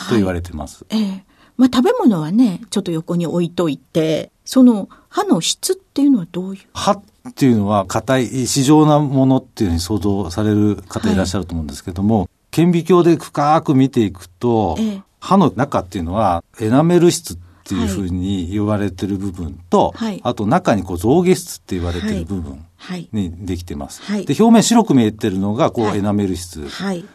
[0.08, 0.86] と言われてます。
[0.88, 1.24] はい、ええ
[1.58, 6.60] まあ食べ物はね、ちょっと横に置いといて、その歯の質っていうのはどういう？
[6.74, 7.02] 歯っ
[7.36, 22.66] ていうのは硬い、市場なものっていうふうに想像される方いらっしゃると思うんですけども、はい、顕微鏡で深く見ていくと、ええ、歯の中っていうのはエナメル質っていうふうに言われてる部分と、はい、あと中にこう象牙質って言われてる部分
[23.12, 24.02] にできてます。
[24.02, 26.66] はい、で、表面白く見えてるのがこうエナメル質。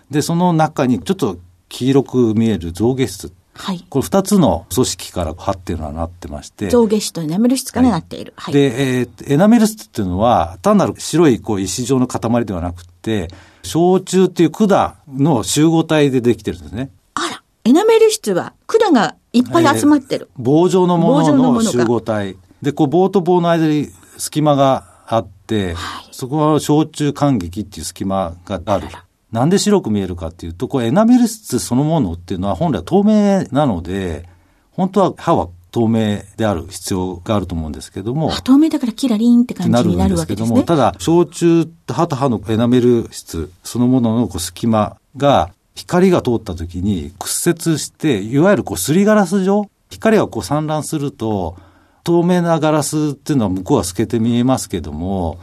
[0.09, 6.69] で、その中にちょっと黄色く見える象牙質はい、これ二つの組織から歯っていうのはなってまして。
[6.69, 8.33] 上下質とエナメル質からなっている。
[8.35, 13.29] はい、で、えー、エナメル質っていうのは、単なる白いこう石状の塊ではなくて、
[13.63, 16.91] 小虫っていう管の集合体でできてるんですね。
[17.13, 20.29] あら、エナメル質は管がいっぱい集まってる。
[20.37, 22.35] えー、棒状のものの集合体。
[22.61, 28.87] で、こう棒と棒の間に隙間があって、はい、そこは小虫間隙っていう隙間がある。
[29.35, 34.29] なんで白く見えるかっていうと、こうエナメル質そのものっていうのは本来透明なので、
[34.71, 38.31] 本当は歯は透明である必要があると思うんですけども。
[38.31, 40.63] 透明だからキラリンって感じになるわけですね。
[40.63, 51.57] ただ、小虫、歯と歯のエナメル質そのもののこう隙間が、光が通った時に屈折して、いわゆるこうすりガラス状光がこう散乱すると、
[52.05, 55.39] 透明なガラスっていうのは向こうは透けて見えますけども、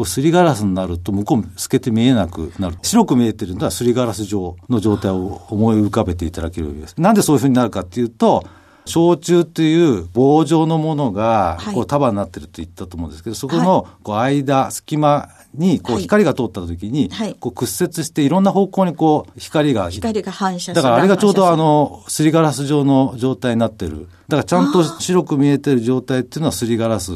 [0.00, 2.78] こうすりガラスになると向こうも透けて見えなくなる。
[2.80, 6.94] 白く見えてるのはすりガラス状の状態を思い浮かべていただけるわけです。
[6.96, 8.46] なんでそういうふうになるかっていうと、
[8.90, 17.10] 焼酎っていう棒状のものがこう束になってると言ったと思うんですけど、そこのこう間、隙間にこう光が通った時に、
[17.40, 19.90] こう屈折していろんな方向にこう光が。
[19.90, 24.08] 光が反射だからあれがちょうどあの、すりガラス状の状態になってる。
[24.28, 27.12] だからちゃんと白く見えてる状態っていうのはすりガラス。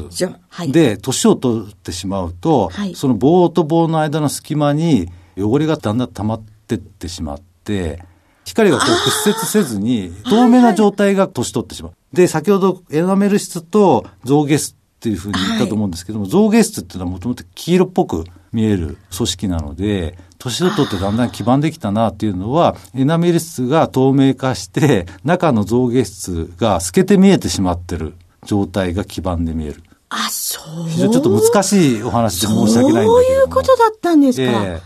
[0.69, 5.07] で、年を取ってしまうと、その棒と棒の間の隙間に
[5.37, 8.03] 汚れがだんだん溜まってってしまって、
[8.45, 11.93] 光がこう屈折せずに、透明な状態が年取ってしまう。
[12.13, 28.13] で、先ほどエナメル質と象牙質っていうふうに言ったと思うんですけども、象牙質っていうのはもともと黄色っぽく見える組織なので、年を取ってだんだん黄ばんできたなっていうのは、エナメル質が透明化して、中の象牙質が透けて見えてしまってる
[28.45, 29.83] 状態が黄ばんで見える。
[30.09, 30.87] あ、そう。
[30.87, 34.43] 非常にちょっと難しいお話で申し訳ないんだけどそういうことだったんですか。
[34.43, 34.81] えー、へ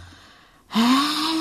[1.35, 1.38] え。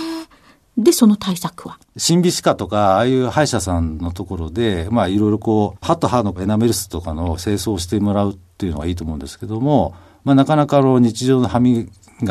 [0.78, 1.78] で、その対策は？
[1.96, 9.94] 審美歯科とか、ああいう歯医者さんのところで、まあ、いろいろこう、歯と歯のエナメル質とかの清掃してもらうっていうのはいいと思うんですけども、
[10.24, 11.88] まあ、なかなかあの日常の歯磨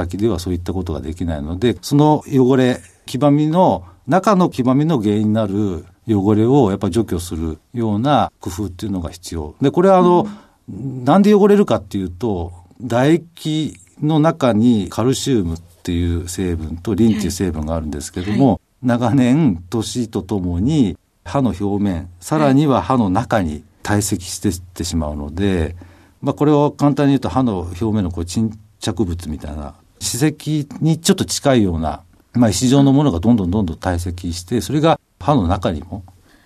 [0.08, 9.56] きではそういったことができないので、その汚れ、黄ばみの、中の黄ばみの原因になる汚れをやっぱり除去するような工夫っていうのが必要。
[9.60, 10.26] で、これはあの、
[10.70, 18.56] うん、なんで汚れるかっていうと、唾液の中にカルシウムっていう成分とリンっていう成分があるんですけども、はい。
[18.56, 25.78] はい、長年、年とともに歯の表面、さらには歯の中に堆積してってしまうので、
[26.22, 28.52] まあ、これを簡単に言うと歯の表面のこう沈
[28.82, 32.02] 着物みたいな歯石にちょっと近いような、
[32.34, 36.04] まあ、石状のものがどんどんどんどん堆積してそれが歯の中にも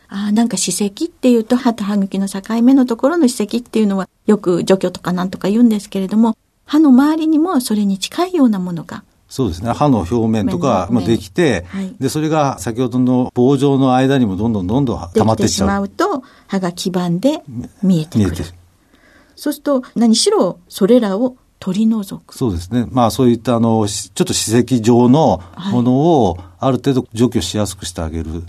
[0.07, 9.71] あなんか歯石っていうと歯と歯茎の境目のところの歯石っていうのはよく除去とかなんとか言うんですけれども歯の周りにもそれに近いようなものがそうですね。
[9.71, 15.87] 歯の表面とかもできて、はい、で、それが先ほどの棒状の間にもどんどんどんどん溜まってしまう。
[15.87, 17.41] と、歯が黄ばんで
[17.81, 18.25] 見えてくる。
[18.25, 18.49] 見えてる。
[19.37, 22.35] そうすると、何しろそれらを取り除く。
[22.35, 22.87] そうですね。
[22.91, 25.41] まあそういったあの、ちょっと歯石状の
[25.71, 25.95] もの
[26.25, 28.43] をある程度除去しやすくしてあげる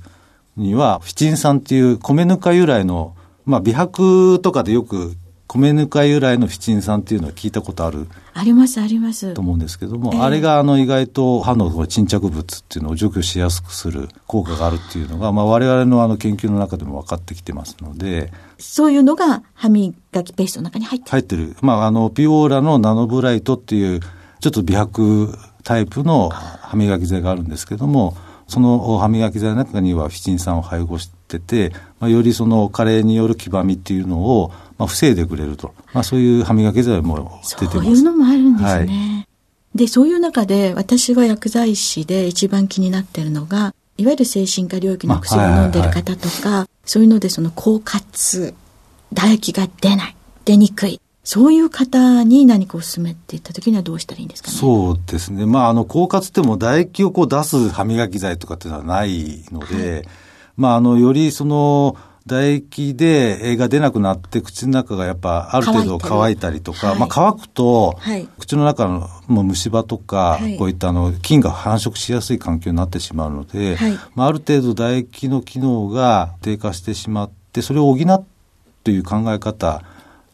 [0.56, 3.14] には、フィチン酸っていう米ぬか由来の、
[3.44, 5.14] まあ美白とかでよく
[5.52, 8.08] 米ぬか由来のフィチン酸っていうのは聞いたことある？
[8.32, 9.34] ありますあります。
[9.34, 18.32] と思うんですけども、えー、あれがあの意外と歯の沈着物っていうのを除去しやすくする効果があるっていうのが、まあ、我々のあの研究の中でも分かってきてますので。
[18.58, 19.93] そういうのが歯磨
[20.25, 21.10] きペーストの中に入ってる。
[21.10, 24.00] 入ってる、まあ、あのピオーラのナノブライトっていう
[24.40, 28.16] ちょっと美白タイプの歯磨き剤があるんですけども
[28.49, 37.56] その歯磨き剤の中にはフィチン酸を配合してて、まあ、よりその加齢による黄ばみっていうのをまあ、防いでくれると、まあ、そういう歯磨き剤も出てます。
[37.70, 38.69] そういうのもあるんですね。
[38.69, 39.26] は
[39.75, 48.55] い、で、そういう中で私は薬剤師で一番気になってるのが、いわゆる精神科領域の薬を飲んでる方とか、そういうのでその狡猾、
[49.14, 51.00] 唾液が出ない、出にくい。
[51.23, 54.56] そういう方に何かお勧めって言った時にはどうしたらいいんですかね？
[54.56, 55.46] そうですね。
[55.46, 60.05] まあ、あの、狡猾っても唾液をこう出す歯磨き剤とかっていうのはないので、はい、
[60.56, 61.96] まあ、あの、よりその、
[62.26, 67.99] 唾液で映が出なくなって口の中がやっぱある程度乾いたりとか、まあ乾くと、
[68.38, 73.76] 口の中のもう虫歯とか、こういったあの菌が繁殖しやすい環境になってしまうので、
[74.14, 78.25] まあ、ある程度唾液の機能が低下してしまってそれを補っ
[78.84, 79.82] という考え方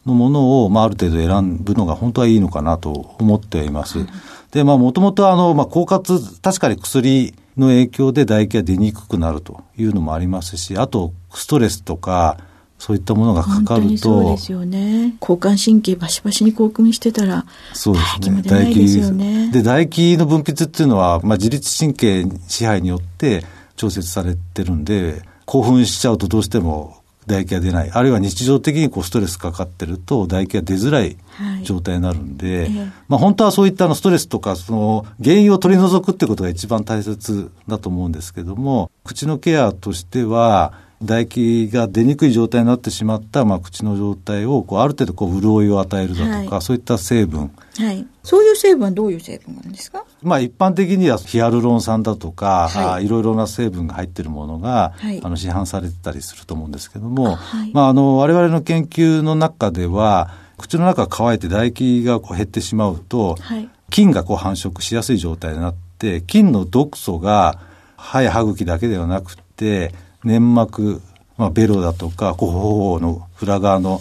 [0.06, 4.06] のものを、まあ、ある程度選ぶのが本当はいいのかなと思っています。
[4.52, 12.38] で、まあ、もともとあの、まあ、狡猾、確かに薬の影響で唾液が出にくくなるというのもありますし、あと、ストレスとか、
[12.78, 13.96] そういったものがかかると。
[13.98, 15.16] そうですよね。
[15.20, 18.42] 交感神経バシバシに興奮してたら、そうですね。
[18.42, 19.50] 唾液ですよね。
[19.50, 23.44] で、唾液の分泌っていうのは、まあ、自律神経支配によって
[23.76, 26.98] 調節されてるんで、興奮しちゃうとどうしても
[27.28, 27.90] 唾液が出ない。
[27.92, 31.16] あるいは日常的にこうストレスかかってると唾液が出づらい
[31.62, 32.70] 状態になるんで、はい、
[33.06, 67.60] まあ本当はそういったのストレスとか、その原因を取り除くってことが一番大切だと思うんですけども、口のケアとしては、唾液が出にくい状態になってしまった、まあ、口の状態をこうある程度こう潤いを与えるだとか、はい、そういった成分、はい、そういう成分はどういう成分なんですか、まあ、一般的にはヒアルロン酸だとか、はい、いろいろな成分が入っているものが、はい、あの市販されてたりすると思うんですけども、はい、まあ、あの我々の研究の中では口の中が乾いて唾液がこう減ってしまうと、はい、菌がこう繁殖しやすい状態になって菌の毒素が
[67.96, 69.94] 歯や歯茎だけではなくて
[70.28, 71.00] 粘膜、
[71.38, 74.00] まあ、ベロだとか、頬の裏側の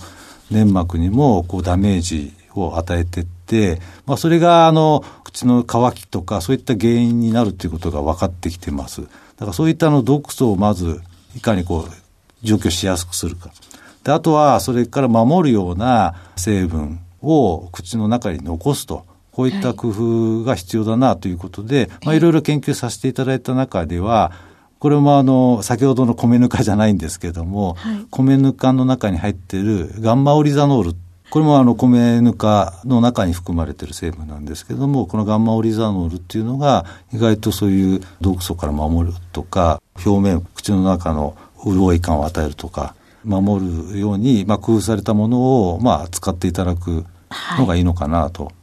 [0.51, 9.01] 粘膜にもこうダメージを与えてって、まあ、それがあの口の渇きとかそういった原因になるということが分かってきてます。
[9.01, 9.07] だ
[9.39, 11.01] からそういったの毒素をまず
[11.35, 11.91] いかにこう
[12.43, 13.51] 除去しやすくするか。
[14.03, 19.05] であとはそれから守るような成分を口の中に残すと。
[19.31, 24.31] こういった工夫が必要だなということで、はい、まあ、いろいろ研究させていただいた中では、
[24.79, 30.95] これもあの、先ほどの米ぬかじゃないんですけども、はい、米ぬかの中に入っているガンマオリザノール。
[31.29, 47.03] これもあの、米ぬかの中に含まれている成分なんですけども、このガンマオリザノールっていうのが、意外とそういう毒素から守るとか、表面、口の中の潤い感を与えるとか、守るように、まあ、工夫されたものを、まあ、使っていただく
[47.57, 48.45] のがいいのかなと。
[48.45, 48.53] はい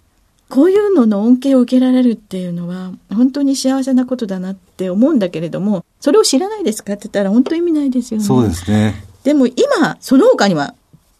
[0.54, 8.26] こういうのの恩恵を受けられるっていうのは、本当に幸せなことだなって思うんだけれども、それを知らないですかって言ったら本当意味ないですよね。
[8.26, 9.04] そうですね。
[9.22, 10.74] でも今、その他には、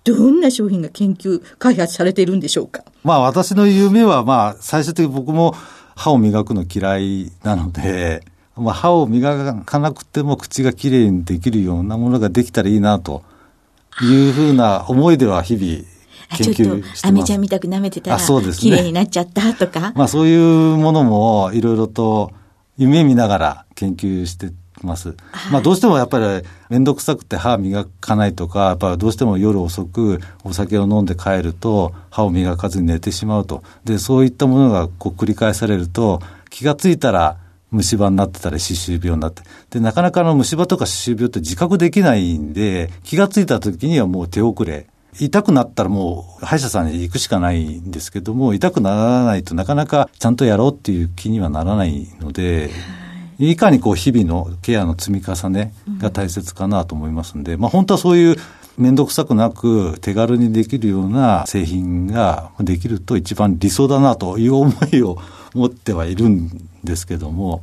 [0.04, 2.84] どんな商品が研究、開発されているんでしょうか？
[3.04, 5.54] まあ私の夢は、まあ最終的に僕も
[5.94, 8.22] 歯を磨くの嫌いなので、
[8.54, 13.22] まあ歯を磨かなくても口がきれいにできるようなものができたらいいなと
[14.02, 15.84] いうふうな思いでは日々
[16.36, 16.94] 研究してます。
[16.94, 18.60] ちょっと、アメちゃんみたく舐めてたら、そうですね。
[18.60, 19.94] 綺麗になっちゃったとか。
[19.96, 22.30] まあそういうものもいろいろと
[22.76, 24.50] 夢見ながら研究して
[24.82, 25.16] ます。
[25.50, 26.24] まあどうしてもやっぱり
[26.68, 33.62] 面倒くさくて歯磨かないとか、やっぱりどうしても夜遅くお酒を飲んで帰ると歯を磨かずに寝てしまうと。
[33.84, 37.36] で、そういったものがこう繰り返されると気がついたら
[37.70, 39.42] 虫歯になってたり歯周病になって。
[39.70, 44.86] で、なかなかあの虫歯とか歯周病って自覚できないんで、気がついた時にはもう手遅れ。
[45.20, 52.70] 痛くなったらもう歯医者さんに行くしかないんですけども、痛くならないとなかなかちゃんとやろうっていう気にはならないので、
[53.38, 58.36] いかにこう日々のケアの積み重ねが大切かなと思いますんで、まあ本当はそういう
[58.76, 65.16] 面倒くさくなく手軽にできるような製品ができると一番理想だなという思いを
[65.54, 66.50] 持ってはいるん
[66.82, 67.62] ですけども。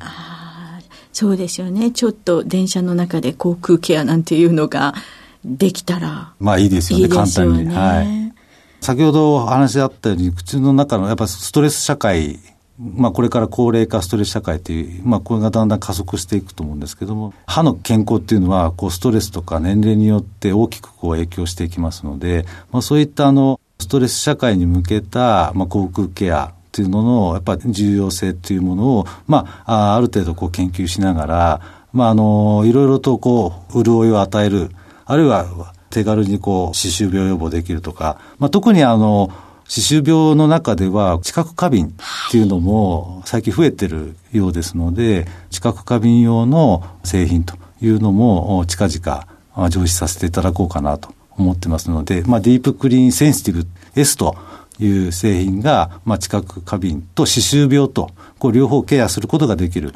[1.12, 1.92] そうですよね。
[1.92, 4.96] ちょっと電車の中で航空ケアなんていうのが
[5.44, 6.34] できたら。
[6.40, 7.74] まあいいですよね、いいよね簡単に。
[7.74, 8.34] はい。
[8.82, 12.40] 先ほどお話あったように、口の中のやっぱストレス社会
[12.82, 31.62] まあ、これから高齢化ストレス社会という、まあ、これがだんだん加速していくと思うんですけども、歯の健康っていうのは、こう、ストレスとか年齢によって大きくこう影響していきますので、まあ、そういったあの、ストレス社会に向けた、まあ、口腔ケアっていうのの、やっぱり重要性っていうものを、まあ、ある程度こう研究しながら、
[31.94, 34.72] まあ、あの、いろいろとこう、潤いを与える、
[35.12, 39.30] あるいは手軽にこう、歯周病予防できるとか、まあ、特にあの、
[39.68, 49.28] 歯周病の中では知覚過敏っていうのも最近増えてるようですので、知覚過敏用の製品というのも近々
[49.70, 54.38] 上司させていただこうかなと思ってますので、まあ、ディープクリーンセンシティブ S と
[54.80, 59.94] いう製品が、まあ、知覚過敏と歯周病と、こう両方ケアすることができる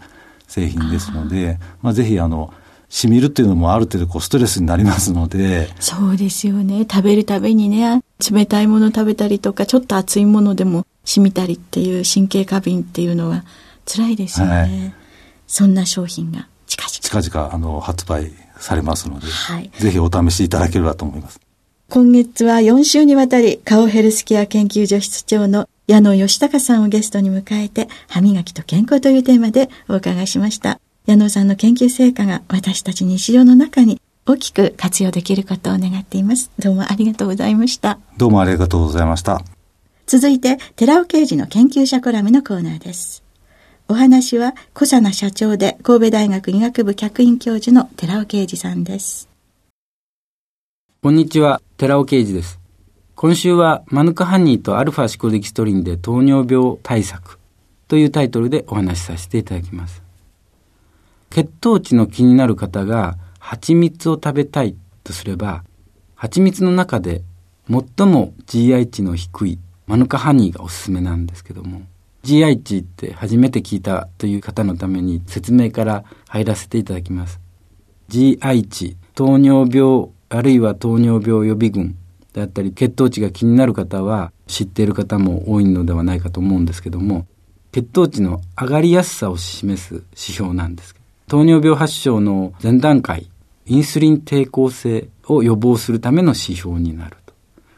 [0.48, 2.54] 製品ですので、まあ、ぜひあの、
[2.90, 5.70] しみるっていうのもある程度こうストレスになりますので。
[5.80, 6.86] そうですよね。
[6.90, 8.02] 食べるたびにね、
[8.32, 13.44] 冷たいもの食べたりとか、ちょっと熱いものでもしみたりっていう神経過敏っていうのは
[13.86, 14.54] 辛いですよね。
[14.54, 14.94] はい、
[15.48, 17.24] そんな商品が近々。
[17.24, 21.40] 近々、あの、発売されますので、はい、ぜひお試しいただければと思います。
[21.90, 30.80] 今月は4週にわたり、顔ヘルスケア研究所室長の矢野義孝さんをゲストに迎えて、歯磨きと健康というテーマでお伺いしました。
[31.06, 36.50] 矢野さんの研究成果が私たち日常の中に大きく活用できることを願っています。
[36.58, 38.00] どうもありがとうございました。
[38.18, 39.44] どうもありがとうございました。
[40.08, 43.24] 続いて、寺尾刑事の研究者コラムのコーナーです。
[43.88, 49.30] お話は、小佐奈社長で神戸大学医学部客員教授の寺尾啓二さんです。
[51.04, 52.60] こんにちは、寺尾啓二です。
[53.14, 57.38] 今週は、マヌカハニーとアルファシコデキストリンで糖尿病対策
[57.88, 60.05] というタイトルでお話しさせていただきます。
[61.36, 65.66] 血糖値の気になる方が蜂蜜を食べたいとすれば、
[66.16, 67.24] 蜂蜜の中で
[67.70, 71.82] 最も GI 値の低いマヌカハニーがおすすめなんですけども、
[72.24, 77.42] GI 値って初めて聞いたという方のために説明から入らせていただきます。
[78.08, 81.98] GI 値、糖尿病あるいは糖尿病予備軍
[82.32, 87.28] であったり血糖値が気になる方は知っている方も多いのではないかと思うんですけども、
[87.74, 90.96] 血糖値の上がりやすさを示す指標なんです。
[91.28, 93.32] 糖尿病発症の前段階、
[93.66, 97.34] インスリン抵抗性を予防するための指標になると。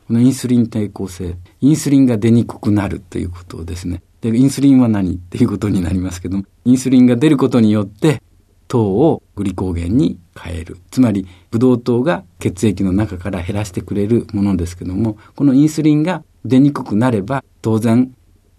[0.08, 4.04] このインスリン抵抗性、インスリンが出にくくなるということですね。
[4.20, 8.22] で、インスリンは何っていうことになりますけども、インスリンが出ることによって、
[8.68, 10.78] 糖をグリコーゲンに変える。
[10.92, 18.14] つまり、ブドウ糖が血液の中から減らしてくれるものですけども、このインスリンが出にくくなれば、当然、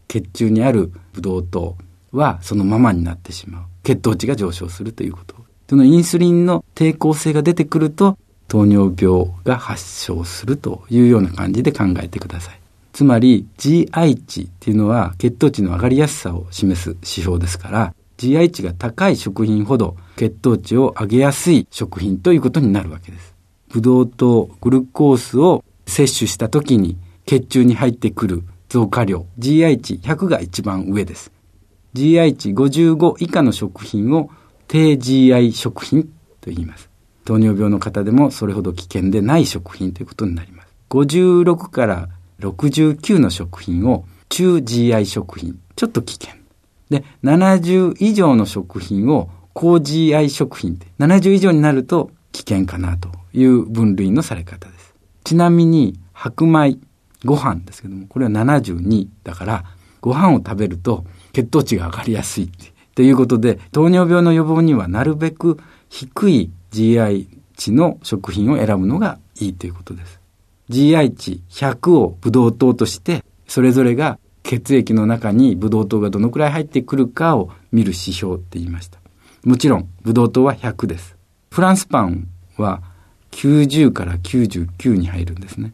[0.06, 1.76] 血中にあるブドウ糖
[2.12, 3.62] はそのままになってしまう。
[3.88, 5.34] 血糖値が上昇するということ。
[5.66, 12.60] そのインスリンの抵抗性が出てくると、糖尿病が発症するというような感じで考えてください。
[12.92, 23.34] つまり GI 値っていうのは血糖値の上がりやすさを示す指標ですから、GI 値が高い食品ほど血糖値を上げやすい食品ということになるわけです。
[23.70, 31.32] ブドウ糖、グルコースを摂取した時に血中に入ってくる増加量、GI 値100が一番上です。
[31.94, 34.30] GI 値55以下の食品を
[34.66, 36.04] 低 GI 食品
[36.40, 36.88] と言います。
[37.24, 40.68] 糖尿病の方でもそれほど危険でない食品ということになります。
[40.90, 42.08] 56から
[42.40, 45.58] 69の食品を中 GI 食品。
[45.76, 46.34] ちょっと危険。
[46.90, 54.94] で、70以上の食品を高 GI 食品って、70以上になると危険かなという分類のされ方です。
[55.24, 56.78] ちなみに、白米、
[57.24, 59.64] ご飯ですけども、これは72だから、
[60.00, 61.04] ご飯を食べると
[61.38, 62.50] 血糖値が上がりやすい
[62.96, 70.20] ということで、糖尿病の予防にはなるべく低い GI 値の食品を選ぶのがいいということです。
[70.68, 78.98] GI 値100をブドウ糖として、それぞれが血液の中にブドウ糖がどのくらい入ってくるかを見る指標って言いました。
[79.44, 81.16] もちろん、ブドウ糖は100です。
[81.52, 82.26] フランスパン
[82.56, 82.82] は
[83.30, 85.72] 90から99に入るんですね。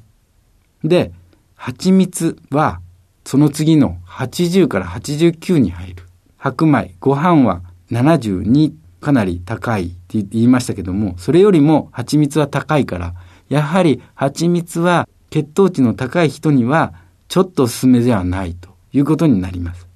[0.82, 1.10] で、
[1.54, 2.82] 蜂蜜は
[3.24, 6.04] その次の80から89に入る。
[6.36, 13.14] 白米、ご飯は72かなり高いって言いましたけども、それよりも蜂蜜は高いから、
[13.48, 16.94] やはり蜂蜜は血糖値の高い人には
[17.28, 19.86] ちょっとおすすめではないということになります。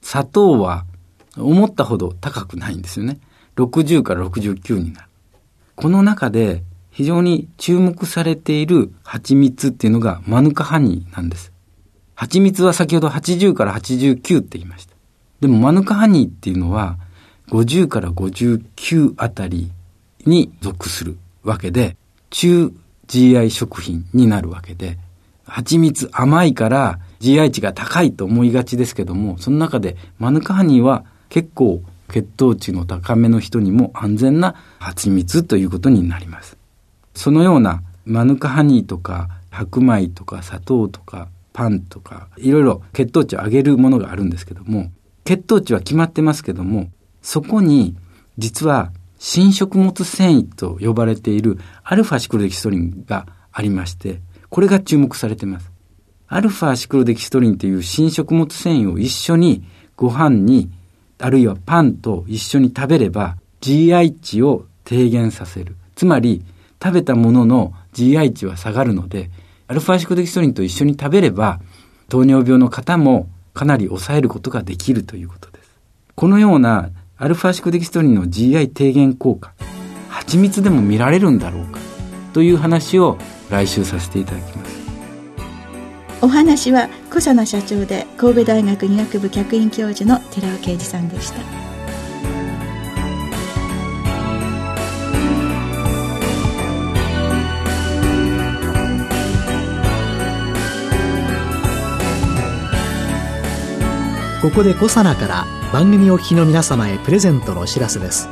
[0.00, 0.84] 砂糖は
[1.36, 3.18] 思ったほど高くないんですよね。
[3.56, 5.08] 60から69になる。
[5.76, 11.51] この中で非常に注目されている蜂蜜っていうのがマヌカハニーなんです。
[12.14, 14.94] 蜂蜜は先ほど80から89って言いました。
[15.40, 16.98] でもマヌカハニーっていうのは
[17.48, 19.70] 50から59あたり
[20.24, 21.96] に属するわけで、
[22.30, 22.72] 中
[23.08, 24.98] GI 食品になるわけで、
[25.44, 36.56] 蜂蜜甘いから GI 値が高いと思いがちですけども、その中でマヌカハニーは結構血糖値の高めの人にも安全な蜂蜜ということになります。
[37.14, 44.90] そのようなマヌカハニーとか白米とか砂糖とかパンとかいろいろ血糖値を上げるものがあるんですけども
[45.24, 46.90] 血糖値は決まってますけども
[47.22, 47.96] そこに
[48.38, 55.70] 実は新食物繊維と呼ばれているアルファシクロデキストリンがありましてこれが注目されています。
[56.28, 59.64] アルファシクロデキストリンという新食物繊維を一緒に
[59.96, 60.70] ご飯に
[61.18, 65.76] あるいはパンと一緒に食べれば GI 値を低減させる。
[65.94, 66.42] つまり
[66.82, 69.30] 食べたものの GI 値は下がるので、
[69.68, 71.60] アルファシクデキストリンと一緒に食べれば、
[72.08, 75.70] 糖尿病の方もかなり抑えることができるということです。
[76.14, 79.52] このようなアルファシクデキストリンの GI 低減効果、
[80.08, 81.78] 蜂蜜でも見られるんだろうか
[82.32, 83.18] という話を
[83.50, 84.82] 来週させていただきます。
[86.20, 91.71] お話は小佐奈社長で神戸大学医学部客員教授の寺尾啓二さんでした。
[104.42, 108.28] ここでコサナから番組お聞きの皆様へプレゼントのお知らせです。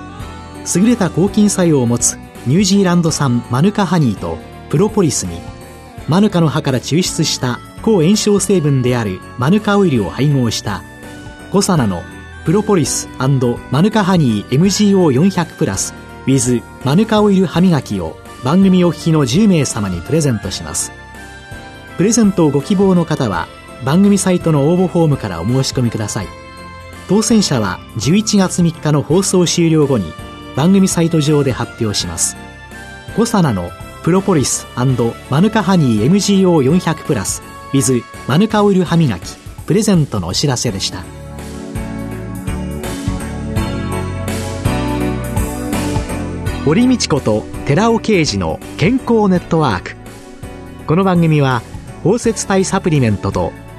[0.77, 2.18] 優れた抗菌作用を持つ
[2.49, 4.37] ニュージーランド産マヌカハニーと
[4.70, 5.40] プロポリスに
[6.09, 10.83] マヌカの葉から抽出した抗炎症成分であるマヌカオイルを配合した
[11.53, 12.03] コサナの
[12.44, 13.29] プロポリスマ
[13.81, 15.94] ヌカハニー MGO400 プラス
[16.27, 20.90] with マヌカオイル歯磨きを番組お聞きの10名様にプレゼントします。
[21.96, 23.46] プレゼントをご希望の方は
[23.85, 26.29] 番組サイトの応募フォームからお申し込みください。
[27.09, 30.12] 当選者は11月3日の放送終了後に
[30.55, 32.37] 番組サイト上で発表します。
[33.16, 33.71] コサナの
[34.03, 41.05] プロポリスマヌカハニー MGO400 プラス with マヌカオイル歯磨きプレゼントのお知らせでした。
[46.64, 49.97] 堀道子と寺尾啓二の健康ネットワーク。
[50.87, 51.62] この番組は
[52.05, 53.53] 包摂体サプリメントと